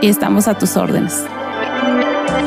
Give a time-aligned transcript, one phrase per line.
[0.00, 1.24] y estamos a tus órdenes.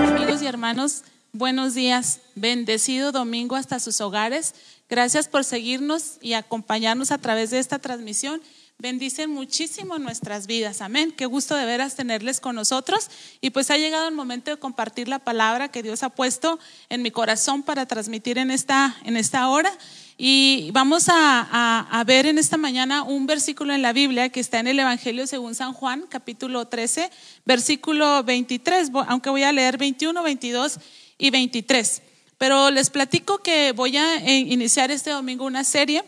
[0.09, 1.03] Amigos y hermanos,
[1.33, 2.19] buenos días.
[2.35, 4.55] Bendecido domingo hasta sus hogares.
[4.89, 8.41] Gracias por seguirnos y acompañarnos a través de esta transmisión.
[8.79, 10.81] Bendicen muchísimo nuestras vidas.
[10.81, 11.11] Amén.
[11.11, 13.09] Qué gusto de veras tenerles con nosotros.
[13.41, 17.01] Y pues ha llegado el momento de compartir la palabra que Dios ha puesto en
[17.01, 19.71] mi corazón para transmitir en esta, en esta hora.
[20.19, 24.65] Y vamos a, ver en esta mañana un versículo en la Biblia que está en
[24.65, 27.11] el Evangelio según San Juan, capítulo 13,
[27.45, 30.79] versículo 23, aunque voy a leer 21, 22
[31.19, 32.01] y 23.
[32.39, 36.03] Pero les platico que voy a eh, iniciar este domingo una serie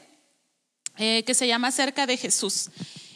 [0.97, 2.71] eh, que se llama Cerca de Jesús.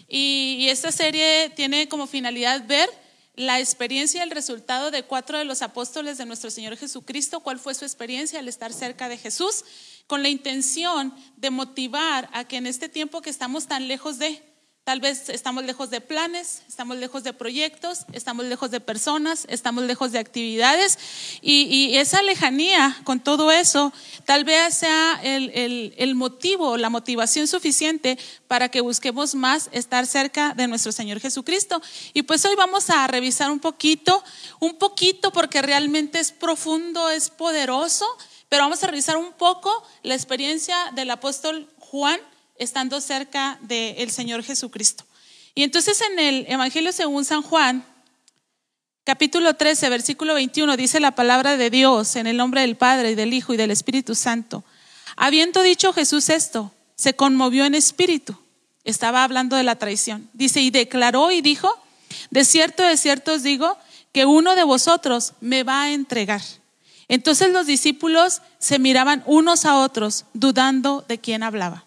[0.07, 2.87] Y esta serie tiene como finalidad ver
[3.35, 7.57] la experiencia y el resultado de cuatro de los apóstoles de nuestro Señor Jesucristo, cuál
[7.57, 9.65] fue su experiencia al estar cerca de Jesús
[10.07, 14.43] con la intención de motivar a que en este tiempo que estamos tan lejos de,
[14.83, 19.85] tal vez estamos lejos de planes, estamos lejos de proyectos, estamos lejos de personas, estamos
[19.85, 20.99] lejos de actividades
[21.41, 23.93] y, esa lejanía con todo eso
[24.25, 30.67] tal vez sea el, motivo, la motivación suficiente para que busquemos más estar cerca de
[30.67, 31.81] nuestro Señor Jesucristo.
[32.13, 34.23] Y pues hoy vamos a revisar un poquito,
[34.59, 38.05] un poquito porque realmente es profundo, es poderoso
[38.53, 42.19] pero vamos a revisar un poco la experiencia del apóstol Juan
[42.55, 45.05] estando cerca del Señor Jesucristo.
[45.55, 47.83] Y entonces en el Evangelio según San Juan,
[49.05, 53.15] capítulo 13, versículo 21, dice la palabra de Dios en el nombre del Padre y
[53.15, 54.63] del Hijo y del Espíritu Santo.
[55.15, 58.37] Habiendo dicho Jesús esto, se conmovió en espíritu.
[58.83, 60.29] Estaba hablando de la traición.
[60.33, 61.75] Dice, y declaró y dijo,
[62.29, 63.79] de cierto, de cierto os digo,
[64.11, 66.43] que uno de vosotros me va a entregar.
[67.07, 71.85] Entonces los discípulos se miraban unos a otros, dudando de quién hablaba.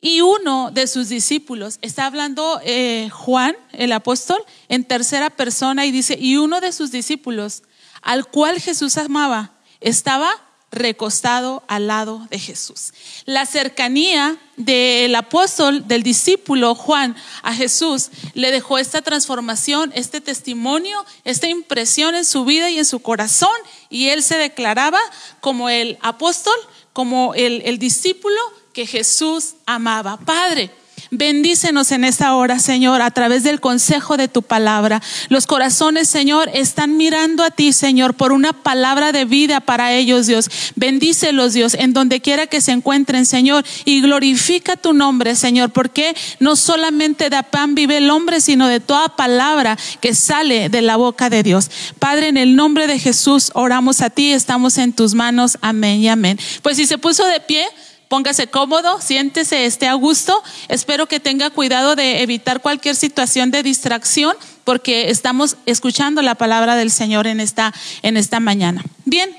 [0.00, 5.92] Y uno de sus discípulos, está hablando eh, Juan, el apóstol, en tercera persona y
[5.92, 7.62] dice, y uno de sus discípulos,
[8.02, 10.34] al cual Jesús amaba, estaba
[10.72, 12.92] recostado al lado de Jesús.
[13.26, 21.04] La cercanía del apóstol, del discípulo Juan a Jesús, le dejó esta transformación, este testimonio,
[21.24, 23.54] esta impresión en su vida y en su corazón,
[23.92, 24.98] y él se declaraba
[25.40, 26.54] como el apóstol,
[26.92, 28.40] como el, el discípulo
[28.72, 30.16] que Jesús amaba.
[30.16, 30.70] Padre,
[31.14, 35.02] Bendícenos en esta hora, Señor, a través del consejo de tu palabra.
[35.28, 40.26] Los corazones, Señor, están mirando a ti, Señor, por una palabra de vida para ellos,
[40.26, 40.50] Dios.
[40.74, 46.16] Bendícelos, Dios, en donde quiera que se encuentren, Señor, y glorifica tu nombre, Señor, porque
[46.40, 50.96] no solamente de pan vive el hombre, sino de toda palabra que sale de la
[50.96, 51.70] boca de Dios.
[51.98, 55.58] Padre, en el nombre de Jesús oramos a ti, estamos en tus manos.
[55.60, 56.38] Amén y amén.
[56.62, 57.66] Pues si se puso de pie,
[58.12, 60.42] Póngase cómodo, siéntese, esté a gusto.
[60.68, 66.76] Espero que tenga cuidado de evitar cualquier situación de distracción porque estamos escuchando la palabra
[66.76, 67.72] del Señor en esta,
[68.02, 68.84] en esta mañana.
[69.06, 69.34] Bien,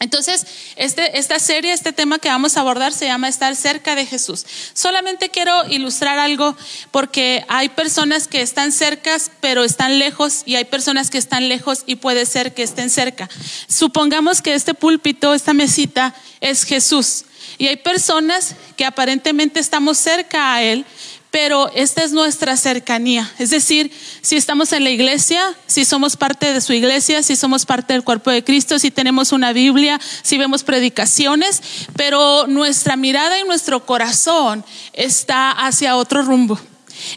[0.00, 0.46] entonces,
[0.76, 4.46] este, esta serie, este tema que vamos a abordar se llama Estar cerca de Jesús.
[4.72, 6.56] Solamente quiero ilustrar algo
[6.92, 11.82] porque hay personas que están cercas pero están lejos y hay personas que están lejos
[11.84, 13.28] y puede ser que estén cerca.
[13.68, 17.26] Supongamos que este púlpito, esta mesita es Jesús
[17.62, 20.84] y hay personas que aparentemente estamos cerca a Él,
[21.30, 23.32] pero esta es nuestra cercanía.
[23.38, 27.64] Es decir, si estamos en la iglesia, si somos parte de su iglesia, si somos
[27.64, 31.62] parte del cuerpo de Cristo, si tenemos una Biblia, si vemos predicaciones,
[31.94, 36.58] pero nuestra mirada y nuestro corazón está hacia otro rumbo.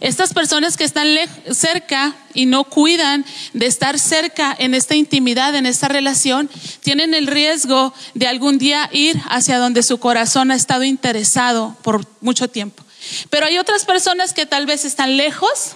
[0.02, 1.08] Estas personas que están
[1.52, 6.50] cerca y no cuidan de estar cerca en esta intimidad, en esta relación,
[6.82, 12.06] tienen el riesgo de algún día ir hacia donde su corazón ha estado interesado por
[12.22, 12.84] mucho tiempo.
[13.30, 15.76] Pero hay otras personas que tal vez están lejos,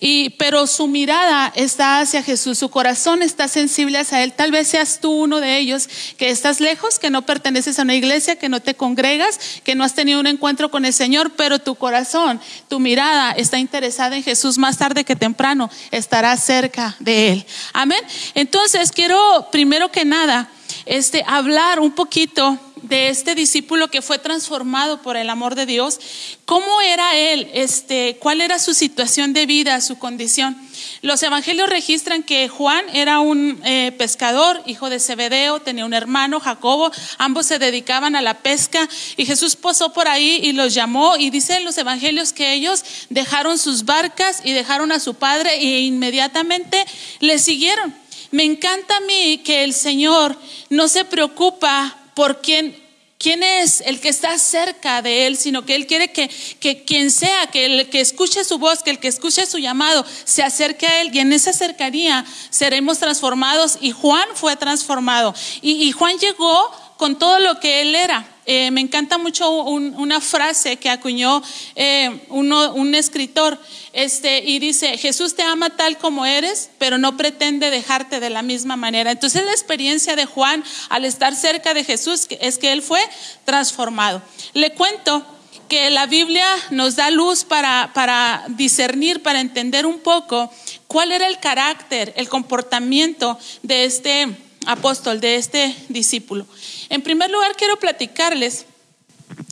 [0.00, 4.32] y, pero su mirada está hacia Jesús, su corazón está sensible hacia Él.
[4.32, 7.94] Tal vez seas tú uno de ellos que estás lejos, que no perteneces a una
[7.94, 11.58] iglesia, que no te congregas, que no has tenido un encuentro con el Señor, pero
[11.58, 17.32] tu corazón, tu mirada está interesada en Jesús más tarde que temprano, estará cerca de
[17.32, 17.46] Él.
[17.72, 18.00] Amén.
[18.34, 20.50] Entonces quiero primero que nada
[20.86, 26.00] este, hablar un poquito de este discípulo que fue transformado por el amor de Dios,
[26.44, 27.50] ¿cómo era él?
[27.54, 30.56] Este, ¿Cuál era su situación de vida, su condición?
[31.02, 36.40] Los evangelios registran que Juan era un eh, pescador, hijo de Zebedeo, tenía un hermano,
[36.40, 41.16] Jacobo, ambos se dedicaban a la pesca y Jesús posó por ahí y los llamó
[41.16, 45.80] y dice los evangelios que ellos dejaron sus barcas y dejaron a su padre e
[45.80, 46.84] inmediatamente
[47.20, 47.94] le siguieron.
[48.30, 50.38] Me encanta a mí que el Señor
[50.68, 52.76] no se preocupa por quién,
[53.16, 56.28] quién es el que está cerca de Él, sino que Él quiere que,
[56.58, 60.04] que quien sea, que el que escuche su voz, que el que escuche su llamado,
[60.24, 63.78] se acerque a Él y en esa cercanía seremos transformados.
[63.80, 65.32] Y Juan fue transformado.
[65.62, 68.26] Y, Juan llegó con todo lo que Él era.
[68.50, 71.42] Eh, me encanta mucho una frase que acuñó
[71.76, 73.60] eh, un escritor
[73.92, 78.40] este, y dice, Jesús te ama tal como eres, pero no pretende dejarte de la
[78.40, 79.10] misma manera.
[79.10, 83.02] Entonces la experiencia de Juan al estar cerca de Jesús es que él fue
[83.44, 84.22] transformado.
[84.54, 85.26] Le cuento
[85.68, 90.50] que la Biblia nos da luz para, para discernir, para entender un poco
[90.86, 96.46] cuál era el carácter, el comportamiento de este apóstol, de este discípulo.
[96.88, 98.66] En primer lugar, quiero platicarles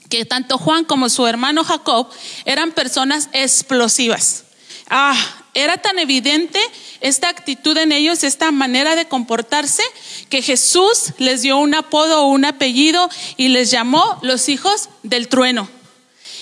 [0.09, 2.09] que tanto Juan como su hermano Jacob
[2.45, 4.45] eran personas explosivas.
[4.89, 5.17] Ah,
[5.55, 6.61] era tan evidente
[7.01, 9.83] esta actitud en ellos, esta manera de comportarse,
[10.29, 15.29] que Jesús les dio un apodo o un apellido y les llamó los hijos del
[15.29, 15.69] trueno.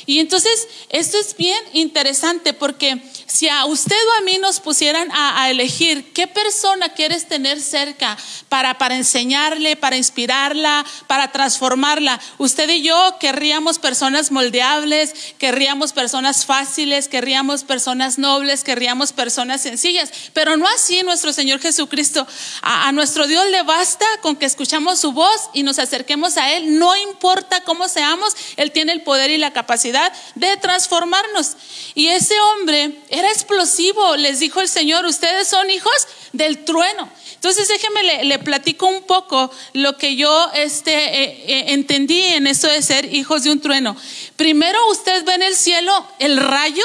[0.07, 5.09] Y entonces, esto es bien interesante porque si a usted o a mí nos pusieran
[5.13, 8.17] a, elegir qué persona quieres tener cerca
[8.49, 16.45] para, para enseñarle, para inspirarla, para transformarla, usted y yo querríamos personas moldeables, querríamos personas
[16.45, 22.27] fáciles, querríamos personas nobles, querríamos personas sencillas, pero no así nuestro Señor Jesucristo.
[22.63, 26.79] A, nuestro Dios le basta con que escuchamos su voz y nos acerquemos a Él,
[26.79, 29.94] no importa cómo seamos, Él tiene el poder y la capacidad
[30.35, 31.57] de transformarnos.
[31.95, 37.09] Y ese hombre era explosivo, les dijo el Señor, ustedes son hijos del trueno.
[37.35, 42.69] Entonces déjeme le, platico un poco lo que yo este, eh, eh, entendí en eso
[42.69, 43.97] de ser hijos de un trueno.
[44.37, 46.85] Primero usted ve en el cielo el rayo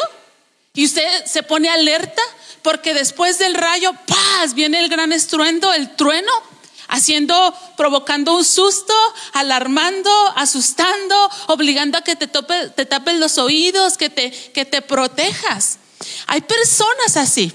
[0.74, 2.22] y usted se pone alerta
[2.62, 4.54] porque después del rayo, ¡paz!
[4.54, 6.32] viene el gran estruendo, el trueno
[6.90, 8.94] haciendo, provocando un susto,
[9.34, 14.82] alarmando, asustando, obligando a que te, tope, te tapes los oídos, que te, que te
[14.82, 15.78] protejas.
[16.28, 17.54] Hay personas así,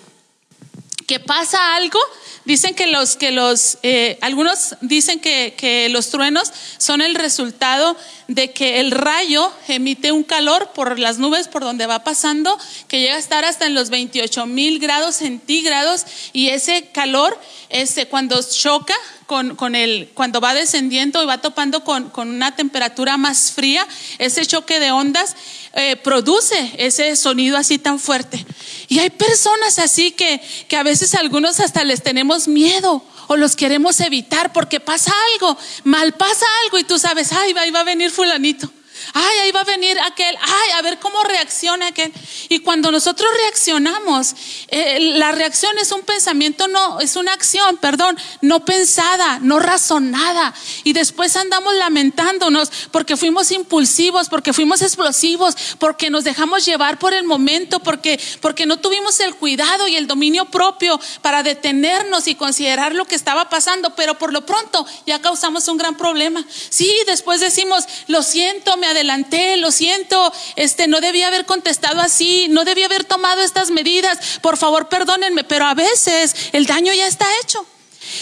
[1.06, 1.98] que pasa algo,
[2.44, 7.96] dicen que los, que los, eh, algunos dicen que, que los truenos son el resultado
[8.29, 13.00] de que el rayo emite un calor por las nubes por donde va pasando, que
[13.00, 18.40] llega a estar hasta en los 28 mil grados centígrados y ese calor, ese, cuando
[18.42, 18.95] choca
[19.26, 23.87] con, con, el, cuando va descendiendo y va topando con, con una temperatura más fría,
[24.18, 25.35] ese choque de ondas
[25.75, 28.45] eh, produce ese sonido así tan fuerte.
[28.88, 33.57] Y hay personas así que, que a veces algunos hasta les tenemos miedo o los
[33.57, 37.85] queremos evitar porque pasa algo, mal pasa algo y tú sabes, ay, va, va a
[37.85, 38.71] venir fulanito.
[39.16, 40.37] Ay, ahí va a venir aquel.
[40.40, 42.12] Ay, a ver cómo reacciona aquel.
[42.49, 44.35] Y cuando nosotros reaccionamos,
[44.66, 50.52] eh, la reacción es un pensamiento, no, es una acción, perdón, no pensada, no razonada.
[50.83, 57.14] Y después andamos lamentándonos porque fuimos impulsivos, porque fuimos explosivos, porque nos dejamos llevar por
[57.14, 62.35] el momento, porque, porque no tuvimos el cuidado y el dominio propio para detenernos y
[62.35, 63.94] considerar lo que estaba pasando.
[63.94, 66.44] Pero por lo pronto ya causamos un gran problema.
[66.68, 72.46] Sí, después decimos, lo siento, me adelanté, lo siento, este no debía haber contestado así,
[72.50, 77.06] no debía haber tomado estas medidas, por favor perdónenme, pero a veces el daño ya
[77.06, 77.64] está hecho.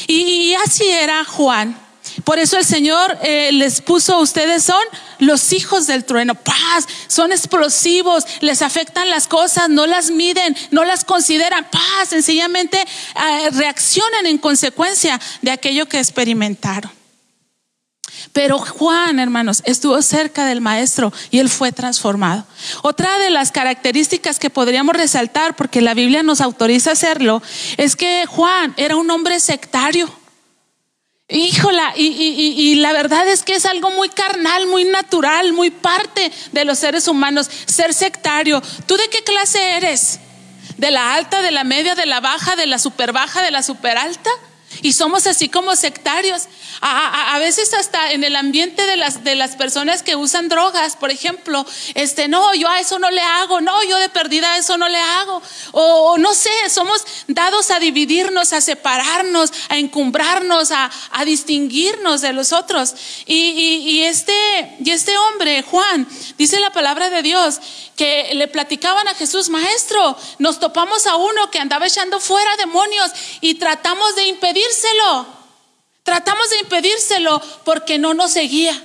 [0.07, 1.79] Y, así era Juan.
[2.25, 4.83] Por eso el Señor eh, les puso, ustedes son
[5.19, 10.85] los hijos del trueno, paz, son explosivos, les afectan las cosas, no las miden, no
[10.85, 17.02] las consideran, paz, sencillamente eh, reaccionan en consecuencia de aquello que experimentaron.
[18.33, 22.45] Pero Juan, hermanos, estuvo cerca del maestro y él fue transformado.
[22.83, 27.43] Otra de las características que podríamos resaltar, porque la Biblia nos autoriza a hacerlo,
[27.77, 30.11] es que Juan era un hombre sectario.
[31.29, 36.31] Híjola, y, y, la verdad es que es algo muy carnal, muy natural, muy parte
[36.53, 38.63] de los seres humanos, ser sectario.
[38.87, 40.21] ¿Tú de qué clase eres?
[40.77, 43.63] ¿De la alta, de la media, de la baja, de la super baja, de la
[43.63, 44.31] super alta?
[44.81, 46.49] Y somos así como sectarios.
[46.81, 51.11] A, veces hasta en el ambiente de las, de las personas que usan drogas, por
[51.11, 54.79] ejemplo, este, no, yo a eso no le hago, no, yo de perdida a eso
[54.79, 55.43] no le hago.
[55.73, 62.33] O, no sé, somos dados a dividirnos, a separarnos, a encumbrarnos, a, a distinguirnos de
[62.33, 62.95] los otros.
[63.27, 67.61] Y, y, este, y este hombre, Juan, dice la palabra de Dios,
[67.97, 73.11] que le platicaban a Jesús, maestro, nos topamos a uno que andaba echando fuera demonios
[73.41, 74.27] y tratamos de
[76.03, 78.83] Tratamos de impedírselo porque no nos seguía.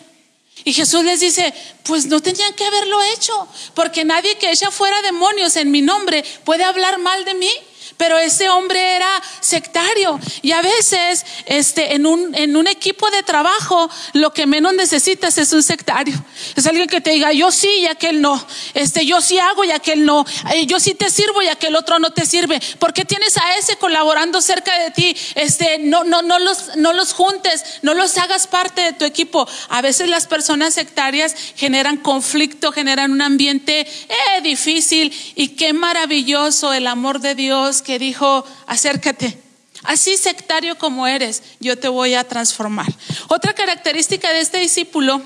[0.64, 1.54] Y Jesús les dice,
[1.84, 6.24] pues no tenían que haberlo hecho, porque nadie que echa fuera demonios en mi nombre
[6.44, 7.52] puede hablar mal de mí.
[7.98, 13.24] Pero ese hombre era sectario y a veces este, en, un, en un equipo de
[13.24, 16.16] trabajo lo que menos necesitas es un sectario.
[16.56, 18.46] Es alguien que te diga, yo sí y aquel no.
[18.74, 20.25] Este, yo sí hago y aquel no.
[20.54, 22.60] Eh, yo sí te sirvo y aquel otro no te sirve.
[22.80, 25.16] ¿Por qué tienes a ese colaborando cerca de ti?
[25.36, 29.48] Este, no, no, no, los, no los juntes, no los hagas parte de tu equipo.
[29.70, 36.74] A veces las personas sectarias generan conflicto, generan un ambiente eh, difícil y qué maravilloso
[36.74, 39.41] el amor de Dios que dijo, acércate.
[39.84, 42.88] Así sectario como eres, yo te voy a transformar.
[43.29, 45.22] Otra característica de este discípulo,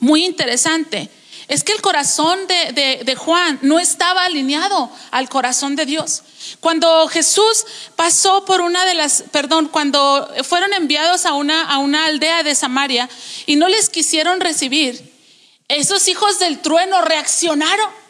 [0.00, 1.10] muy interesante,
[1.46, 6.22] es que el corazón de, Juan no estaba alineado al corazón de Dios.
[6.60, 7.66] Cuando Jesús
[7.96, 12.54] pasó por una de las, perdón, cuando fueron enviados a una, a una aldea de
[12.54, 13.10] Samaria
[13.44, 15.12] y no les quisieron recibir,
[15.68, 18.05] esos hijos del trueno reaccionaron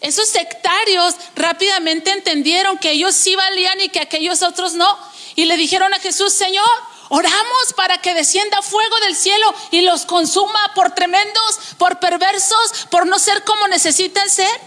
[0.00, 4.98] esos sectarios rápidamente entendieron que ellos sí valían y que aquellos otros no.
[5.34, 6.68] Y le dijeron a Jesús, Señor,
[7.08, 13.06] oramos para que descienda fuego del cielo y los consuma por tremendos, por perversos, por
[13.06, 14.60] no ser como necesitan ser.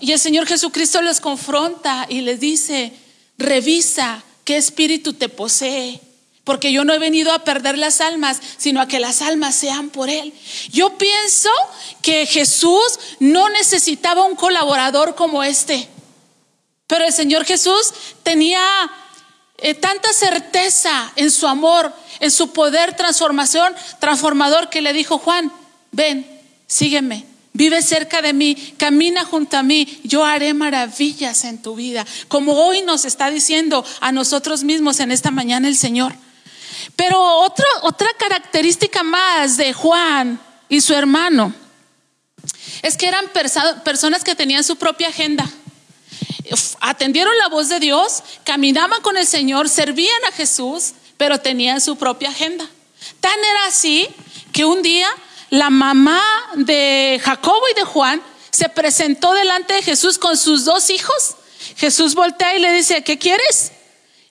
[0.00, 2.92] Y el Señor Jesucristo les confronta y les dice,
[3.36, 6.00] revisa qué espíritu te posee
[6.50, 9.88] porque yo no he venido a perder las almas, sino a que las almas sean
[9.88, 10.34] por Él.
[10.72, 11.48] Yo pienso
[12.02, 15.88] que Jesús no necesitaba un colaborador como este,
[16.88, 17.92] pero el Señor Jesús
[18.24, 18.60] tenía
[19.58, 25.52] eh, tanta certeza en su amor, en su poder transformación, transformador, que le dijo, Juan,
[25.92, 26.26] ven,
[26.66, 27.26] sígueme.
[27.52, 32.54] Vive cerca de mí, camina junto a mí, yo haré maravillas en tu vida, como
[32.54, 36.12] hoy nos está diciendo a nosotros mismos en esta mañana el Señor.
[37.00, 37.18] Pero
[37.80, 40.38] otra característica más de Juan
[40.68, 41.54] y su hermano
[42.82, 43.24] es que eran
[43.82, 45.50] personas que tenían su propia agenda.
[46.80, 51.96] Atendieron la voz de Dios, caminaban con el Señor, servían a Jesús, pero tenían su
[51.96, 52.68] propia agenda.
[53.20, 54.06] Tan era así
[54.52, 55.08] que un día
[55.48, 56.22] la mamá
[56.54, 61.36] de Jacobo y de Juan se presentó delante de Jesús con sus dos hijos.
[61.78, 63.72] Jesús voltea y le dice, ¿qué quieres?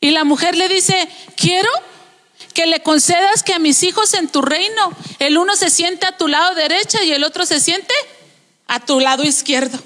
[0.01, 1.71] Y la mujer le dice, quiero
[2.53, 6.17] que le concedas que a mis hijos en tu reino, el uno se siente a
[6.17, 7.93] tu lado derecha y el otro se siente
[8.67, 9.79] a tu lado izquierdo.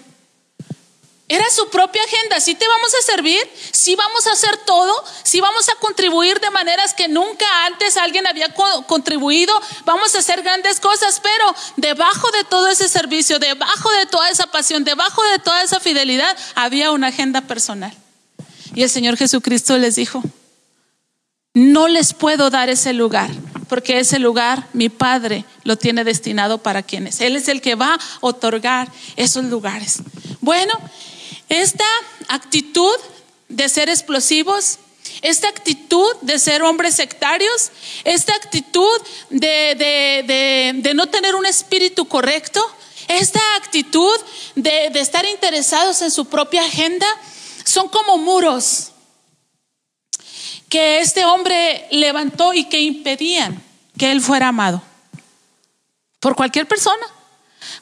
[1.30, 2.40] Era su propia agenda.
[2.42, 3.40] Si te vamos a servir,
[3.72, 4.94] si vamos a hacer todo,
[5.24, 8.54] si vamos a contribuir de maneras que nunca antes alguien había
[8.88, 9.54] contribuido,
[9.86, 14.48] vamos a hacer grandes cosas, pero debajo de todo ese servicio, debajo de toda esa
[14.48, 17.94] pasión, debajo de toda esa fidelidad, había una agenda personal.
[18.76, 20.22] Y el Señor Jesucristo les dijo,
[21.54, 23.30] no les puedo dar ese lugar,
[23.70, 27.22] porque ese lugar mi Padre lo tiene destinado para quienes.
[27.22, 30.02] Él es el que va a otorgar esos lugares.
[30.42, 30.74] Bueno,
[31.50, 31.86] esta
[32.28, 32.96] actitud
[33.50, 34.80] de ser explosivos,
[35.22, 37.72] esta actitud de ser hombres sectarios,
[38.04, 42.66] esta actitud de, no tener un espíritu correcto,
[43.08, 44.20] esta actitud
[44.56, 47.08] de estar interesados en su propia agenda,
[47.64, 48.93] son como muros
[50.74, 53.62] que este hombre levantó y que impedían
[53.96, 54.82] que él fuera amado
[56.20, 57.06] por cualquier persona.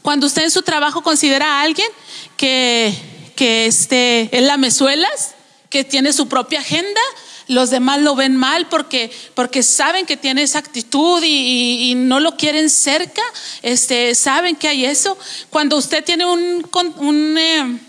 [0.01, 1.87] Cuando usted en su trabajo considera a alguien
[2.35, 2.93] que,
[3.37, 5.35] que este, es la mesuelas,
[5.69, 6.99] que tiene su propia agenda,
[7.47, 12.35] los demás lo ven mal porque, porque saben que tiene esa actitud y, no lo
[12.35, 13.21] quieren cerca,
[13.61, 15.17] este, saben que hay eso.
[15.49, 17.79] Cuando usted tiene un, un eh,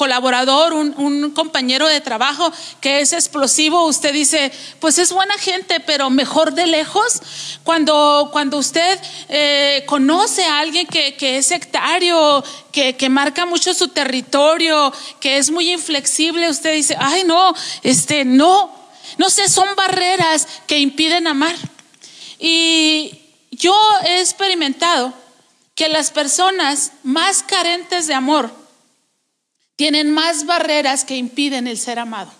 [0.00, 6.08] colaborador, un, compañero de trabajo que es explosivo, usted dice, pues es buena gente, pero
[6.08, 7.20] mejor de lejos.
[7.64, 12.42] Cuando, cuando usted eh, conoce a alguien que, es sectario,
[12.72, 14.90] que, que, marca mucho su territorio,
[15.20, 18.74] que es muy inflexible, usted dice, ay no, este, no,
[19.18, 21.54] no sé, son barreras que impiden amar.
[22.38, 25.12] Y yo he experimentado
[25.74, 28.59] que las personas más carentes de amor,
[29.80, 32.30] tienen más barreras que impiden el ser amado.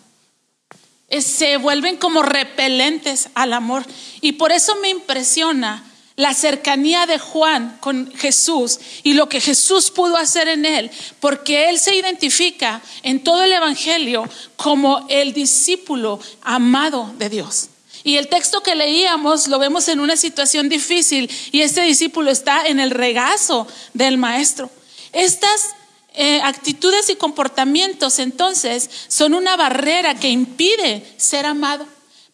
[1.21, 3.83] Se vuelven como repelentes al amor.
[4.21, 5.83] Y por eso me impresiona
[6.17, 11.71] la cercanía de Juan con Jesús y lo que Jesús pudo hacer en él, porque
[11.71, 17.71] él se identifica en todo el Evangelio como el discípulo amado de Dios.
[18.05, 22.67] Y el texto que leíamos lo vemos en una situación difícil y este discípulo está
[22.67, 24.71] en el regazo del maestro.
[25.13, 25.71] Estas
[26.15, 31.87] eh, actitudes y comportamientos entonces son una barrera que impide ser amado.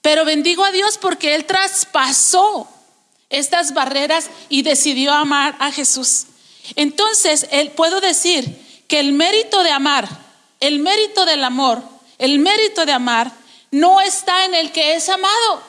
[0.03, 2.69] Pero bendigo a Dios porque Él traspasó
[3.29, 6.27] estas barreras y decidió amar a Jesús.
[6.75, 8.45] Entonces, él, puedo decir
[8.89, 10.09] que el mérito de amar,
[10.61, 11.83] el mérito del amor,
[12.19, 13.33] el mérito de amar
[13.71, 15.63] no está en el que es amado.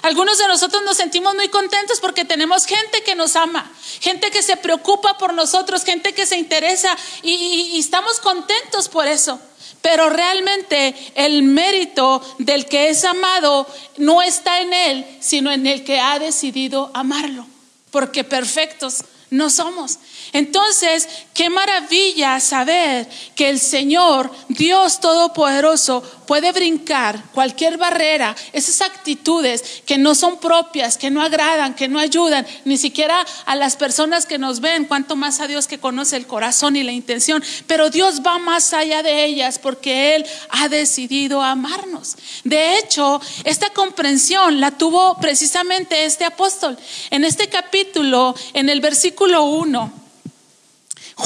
[0.00, 3.70] Algunos de nosotros nos sentimos muy contentos porque tenemos gente que nos ama,
[4.00, 9.38] gente que se preocupa por nosotros, gente que se interesa y, estamos contentos por eso.
[9.82, 15.84] Pero realmente el mérito del que es amado no está en él, sino en el
[15.84, 17.46] que ha decidido amarlo,
[17.90, 19.98] porque perfectos no somos.
[20.32, 29.82] Entonces, qué maravilla saber que el Señor, Dios Todopoderoso, puede brincar cualquier barrera, esas actitudes
[29.84, 34.24] que no son propias, que no agradan, que no ayudan, ni siquiera a las personas
[34.24, 37.44] que nos ven, cuanto más a Dios que conoce el corazón y la intención.
[37.66, 42.16] Pero Dios va más allá de ellas porque Él ha decidido amarnos.
[42.42, 46.78] De hecho, esta comprensión la tuvo precisamente este apóstol.
[47.10, 50.01] En este capítulo, en el versículo 1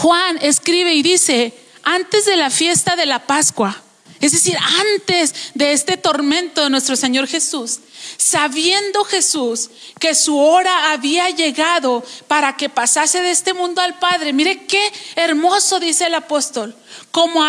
[0.06, 1.52] Juan escribe y dice,
[1.82, 3.82] antes de la fiesta de la Pascua,
[4.20, 7.80] es decir, antes de este tormento de nuestro Señor Jesús,
[8.16, 14.32] sabiendo Jesús que su hora había llegado para que pasase de este mundo al Padre,
[14.32, 16.76] mire qué hermoso dice el apóstol,
[17.10, 17.42] como,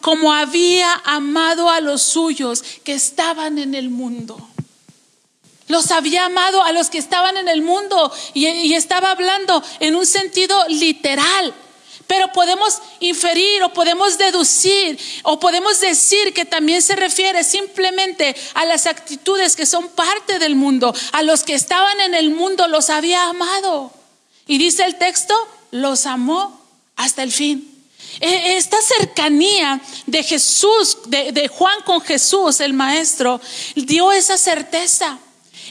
[0.00, 4.38] como había amado a los suyos que estaban en el mundo.
[5.66, 9.96] Los había amado a los que estaban en el mundo y, y estaba hablando en
[9.96, 11.52] un sentido literal.
[12.06, 18.64] Pero podemos inferir o podemos deducir o podemos decir que también se refiere simplemente a
[18.64, 20.94] las actitudes que son parte del mundo.
[21.12, 23.92] A los que estaban en el mundo los había amado.
[24.46, 25.34] Y dice el texto,
[25.70, 26.60] los amó
[26.96, 27.70] hasta el fin.
[28.20, 33.40] E, esta cercanía de Jesús, de, de Juan con Jesús, el Maestro,
[33.74, 35.18] dio esa certeza.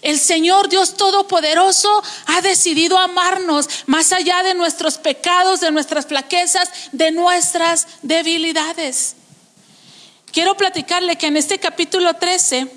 [0.04, 6.70] El Señor Dios Todopoderoso ha decidido amarnos más allá de nuestros pecados, de nuestras flaquezas,
[6.92, 9.16] de nuestras debilidades.
[10.34, 12.70] Quiero platicarle que en este capítulo 13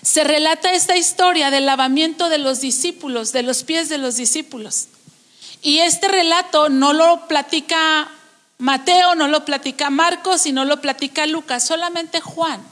[0.00, 4.88] se relata esta historia del lavamiento de los discípulos, de los pies de los discípulos.
[5.60, 8.10] Y este relato no lo platica
[8.56, 12.62] Mateo, no lo platica Marcos y no lo platica Lucas, solamente Juan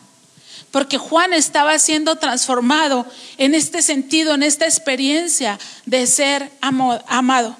[0.70, 3.06] porque Juan estaba siendo transformado
[3.38, 7.56] en este sentido, en esta experiencia de ser amado.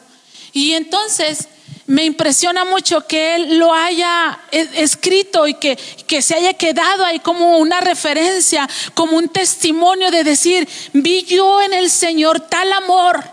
[0.53, 1.49] Y entonces
[1.87, 7.05] me impresiona mucho que él lo haya e-, escrito y que, que se haya quedado
[7.05, 12.73] ahí como una referencia, como un testimonio de decir, vi yo en el Señor tal
[12.73, 13.25] amor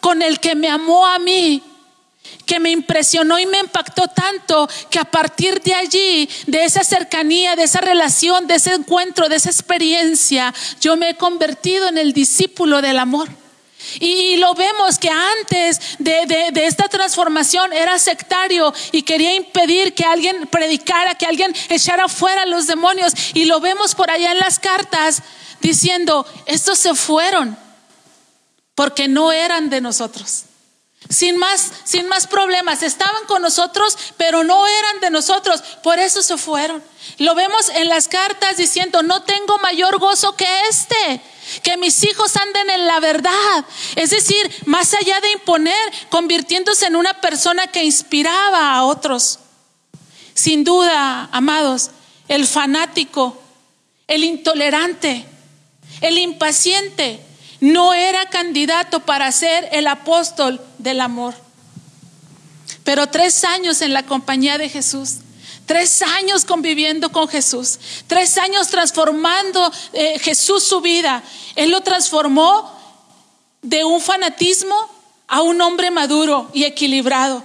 [0.00, 1.62] con el que me amó a mí
[2.46, 7.56] que me impresionó y me impactó tanto que a partir de allí, de esa cercanía,
[7.56, 12.12] de esa relación, de ese encuentro, de esa experiencia, yo me he convertido en el
[12.12, 13.28] discípulo del amor.
[13.98, 20.46] Y lo vemos que antes de, esta transformación era sectario y quería impedir que alguien
[20.46, 23.12] predicara, que alguien echara fuera a los demonios.
[23.34, 25.22] Y lo vemos por allá en las cartas
[25.60, 27.58] diciendo, estos se fueron
[28.74, 30.44] porque no eran de nosotros
[31.08, 32.82] sin más, sin más problemas.
[32.82, 35.62] Estaban con nosotros, pero no eran de nosotros.
[35.82, 36.82] Por eso se fueron.
[37.18, 41.20] Lo vemos en las cartas diciendo, no tengo mayor gozo que este,
[41.62, 43.64] que mis hijos anden en la verdad.
[43.96, 49.38] Es decir, más allá de imponer, convirtiéndose en una persona que inspiraba a otros.
[50.34, 51.90] Sin duda, amados,
[52.28, 53.42] el fanático
[54.12, 55.24] el intolerante,
[56.02, 57.20] el impaciente,
[57.62, 61.32] no era candidato para ser el apóstol del amor.
[62.82, 65.18] Pero tres años en la compañía de Jesús,
[65.64, 71.22] tres años conviviendo con Jesús, tres años transformando eh, Jesús su vida.
[71.54, 72.68] Él lo transformó
[73.62, 74.74] de un fanatismo
[75.28, 77.44] a un hombre maduro y equilibrado.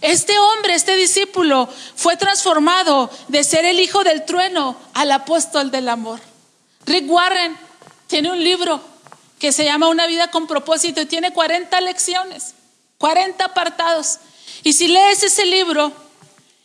[0.00, 5.88] Este hombre, este discípulo, fue transformado de ser el hijo del trueno al apóstol del
[5.88, 6.20] amor.
[6.84, 7.58] Rick Warren
[8.06, 8.80] tiene un libro
[9.38, 12.54] que se llama Una vida con propósito y tiene 40 lecciones,
[12.98, 14.18] 40 apartados.
[14.62, 15.92] Y si lees ese libro,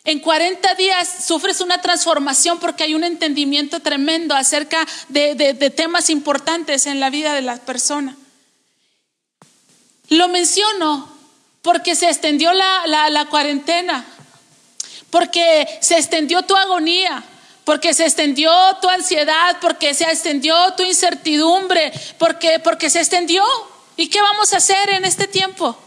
[0.04, 6.88] en 40 días sufres una transformación porque hay un entendimiento tremendo acerca de, temas importantes
[6.88, 8.16] en la vida de la persona.
[10.10, 11.10] Lo menciono
[11.62, 14.06] porque se extendió la, la cuarentena,
[15.12, 17.24] porque se extendió tu agonía,
[17.64, 23.44] porque se extendió tu ansiedad, porque se extendió tu incertidumbre, porque, porque se extendió.
[23.98, 25.78] ¿Y qué vamos a hacer en este tiempo?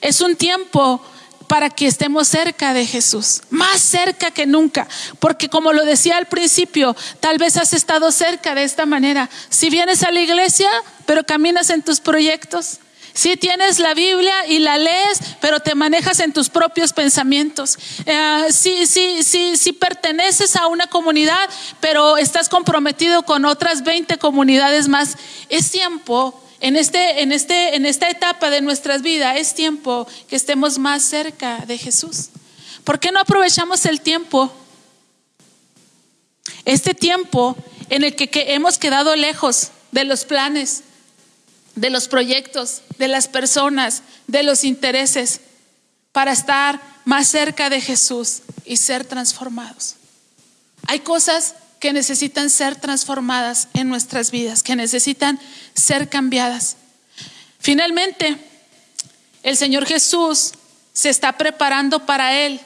[0.00, 1.00] Es un tiempo
[1.46, 4.88] para que estemos cerca de Jesús, más cerca que nunca,
[5.20, 9.30] porque como lo decía al principio, tal vez has estado cerca de esta manera.
[9.48, 10.68] Si vienes a la iglesia,
[11.06, 12.80] pero caminas en tus proyectos,
[13.16, 17.78] si tienes la Biblia y la lees, pero te manejas en tus propios pensamientos.
[18.04, 18.52] Eh,
[19.80, 21.48] perteneces a una comunidad,
[21.80, 25.16] pero estás comprometido con otras 20 comunidades más,
[25.48, 30.36] es tiempo en, este, en, este, en esta etapa de nuestras vidas, es tiempo que
[30.36, 32.28] estemos más cerca de Jesús.
[32.84, 34.52] ¿Por qué no aprovechamos el tiempo?
[36.66, 37.56] Este tiempo
[37.88, 40.82] en el que hemos quedado lejos de los planes,
[41.76, 45.40] de los proyectos, de las personas, de los intereses,
[46.10, 49.94] para estar más cerca de Jesús y ser transformados.
[50.88, 55.38] Hay cosas que necesitan ser transformadas en nuestras vidas, que necesitan
[55.74, 56.76] ser cambiadas.
[57.58, 58.38] Finalmente,
[59.42, 60.52] el Señor Jesús
[60.94, 62.60] se está preparando para Él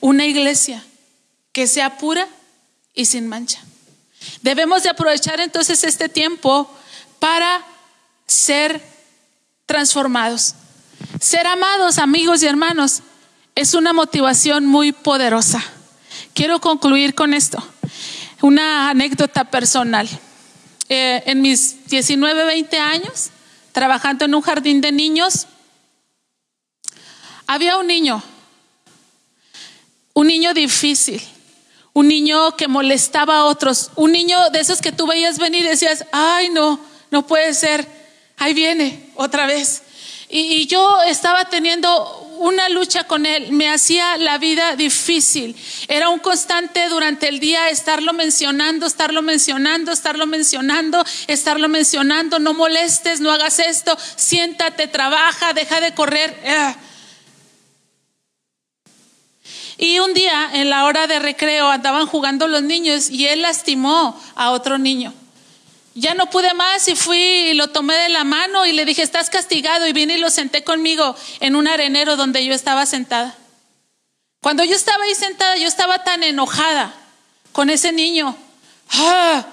[0.00, 0.84] una iglesia
[1.52, 2.26] que sea pura
[2.94, 3.60] y sin mancha.
[4.42, 6.68] Debemos de aprovechar entonces este tiempo
[7.20, 7.64] para
[8.28, 8.80] ser
[9.66, 10.54] transformados.
[11.20, 13.02] Ser amados, amigos y hermanos,
[13.56, 15.62] es una motivación muy poderosa.
[16.34, 17.62] Quiero concluir con esto.
[18.40, 20.08] Una anécdota personal.
[20.88, 23.30] Eh, en mis 19, 20 años,
[23.72, 25.46] trabajando en un jardín de niños,
[27.46, 28.22] había un niño,
[30.14, 31.20] un niño difícil,
[31.92, 35.68] un niño que molestaba a otros, un niño de esos que tú veías venir y
[35.68, 36.78] decías, ay no,
[37.10, 37.97] no puede ser
[38.38, 39.82] ahí viene otra vez.
[40.30, 45.56] Y, yo estaba teniendo una lucha con él, me hacía la vida difícil.
[45.88, 52.54] Era un constante durante el día estarlo mencionando, estarlo mencionando, estarlo mencionando, estarlo mencionando, no
[52.54, 56.36] molestes, no hagas esto, siéntate, trabaja, deja de correr.
[59.78, 64.20] Y un día en la hora de recreo andaban jugando los niños y él lastimó
[64.36, 65.14] a otro niño.
[65.98, 69.02] Ya no pude más y fui y lo tomé de la mano y le dije,
[69.02, 73.36] estás castigado y vine y lo senté conmigo en un arenero donde yo estaba sentada.
[74.40, 76.94] Cuando yo estaba ahí sentada, yo estaba tan enojada
[77.50, 78.36] con ese niño.
[78.92, 79.44] Ah,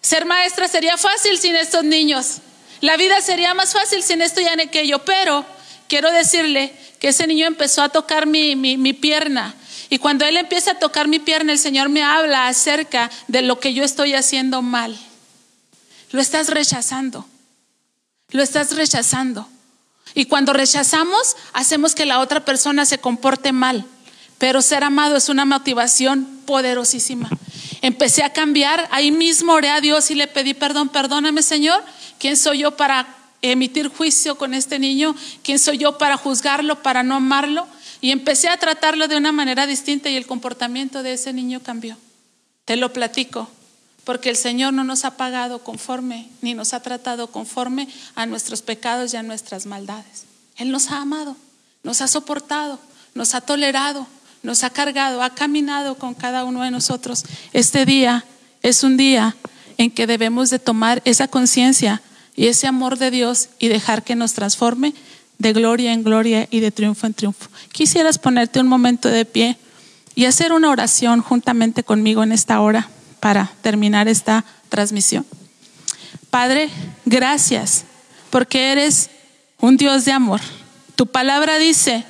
[0.00, 2.38] ser maestra sería fácil sin estos niños.
[2.80, 5.00] La vida sería más fácil sin esto y aquello.
[5.00, 5.44] Pero
[5.88, 9.54] quiero decirle que ese niño empezó a tocar mi, mi pierna.
[9.90, 13.60] Y cuando él empieza a tocar mi pierna, el Señor me habla acerca de lo
[13.60, 14.98] que yo estoy haciendo mal.
[16.12, 17.26] Lo estás rechazando.
[18.30, 19.48] Lo estás rechazando.
[20.14, 23.86] Y cuando rechazamos, hacemos que la otra persona se comporte mal.
[24.38, 27.30] Pero ser amado es una motivación poderosísima.
[27.80, 31.82] Empecé a cambiar, ahí mismo oré a Dios y le pedí perdón, perdóname Señor,
[32.18, 33.06] ¿quién soy yo para
[33.40, 35.16] emitir juicio con este niño?
[35.42, 37.66] ¿Quién soy yo para juzgarlo, para no amarlo?
[38.00, 41.96] Y empecé a tratarlo de una manera distinta y el comportamiento de ese niño cambió.
[42.64, 43.48] Te lo platico
[44.04, 48.62] porque el Señor no nos ha pagado conforme, ni nos ha tratado conforme a nuestros
[48.62, 50.24] pecados y a nuestras maldades.
[50.56, 51.36] Él nos ha amado,
[51.82, 52.78] nos ha soportado,
[53.14, 54.06] nos ha tolerado,
[54.42, 57.24] nos ha cargado, ha caminado con cada uno de nosotros.
[57.52, 58.24] Este día
[58.62, 59.36] es un día
[59.78, 62.02] en que debemos de tomar esa conciencia
[62.34, 64.94] y ese amor de Dios y dejar que nos transforme
[65.38, 67.48] de gloria en gloria y de triunfo en triunfo.
[67.72, 69.58] Quisieras ponerte un momento de pie
[70.14, 72.88] y hacer una oración juntamente conmigo en esta hora
[73.22, 75.24] para terminar esta transmisión.
[76.28, 76.68] Padre,
[77.04, 77.84] gracias
[78.30, 79.10] porque eres
[79.60, 80.40] un Dios de amor.
[80.96, 82.04] Tu palabra dice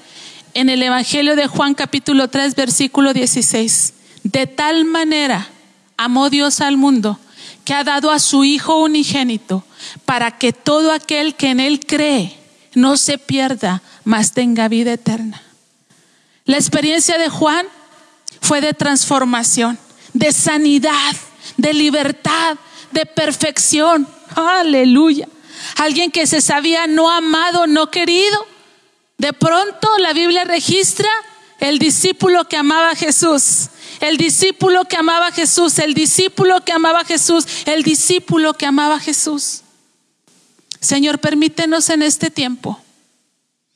[0.55, 5.48] en el Evangelio de Juan capítulo 3 versículo 16, de tal manera
[5.98, 7.18] amó Dios al mundo
[7.66, 9.66] que ha dado a su Hijo unigénito
[10.07, 12.38] para que todo aquel que en Él cree
[12.72, 15.42] no se pierda, mas tenga vida eterna.
[16.46, 17.66] La experiencia de Juan
[18.40, 19.79] fue de transformación,
[20.12, 21.16] de sanidad,
[21.57, 22.57] de libertad,
[22.90, 24.07] de perfección.
[24.35, 25.29] Aleluya.
[25.77, 28.46] Alguien que se sabía no amado, no querido.
[29.18, 31.09] De pronto la Biblia registra
[31.61, 33.68] el discípulo que amaba a Jesús.
[34.01, 38.66] El discípulo que amaba a Jesús, el discípulo que amaba a Jesús, el discípulo que
[38.66, 39.62] amaba a Jesús.
[40.81, 42.81] Señor, permítenos en este tiempo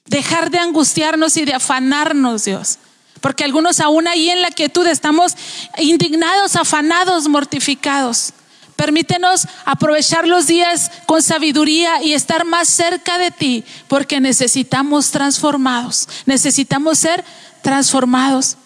[0.07, 2.79] dejar de angustiarnos y de afanarnos, Dios.
[3.20, 5.37] Porque algunos aún ahí en la quietud estamos
[5.79, 8.33] indignados, afanados, mortificados.
[8.76, 16.09] Permítenos aprovechar los días con sabiduría y estar más cerca de ti, porque necesitamos transformados,
[16.26, 17.24] necesitamos ser
[17.62, 18.59] transformados.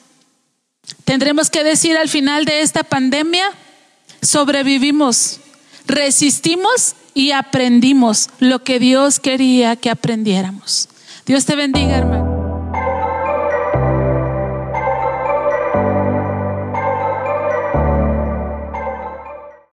[1.05, 3.49] Tendremos que decir al final de esta pandemia,
[4.21, 5.39] sobrevivimos,
[5.87, 10.89] resistimos y aprendimos lo que Dios quería que aprendiéramos.
[11.25, 12.30] Dios te bendiga, hermano.